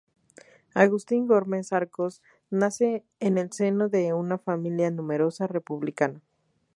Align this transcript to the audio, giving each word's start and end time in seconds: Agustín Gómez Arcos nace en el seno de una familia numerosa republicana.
Agustín 0.73 1.27
Gómez 1.27 1.73
Arcos 1.73 2.23
nace 2.49 3.05
en 3.19 3.37
el 3.37 3.51
seno 3.51 3.87
de 3.87 4.13
una 4.15 4.39
familia 4.39 4.89
numerosa 4.89 5.45
republicana. 5.45 6.23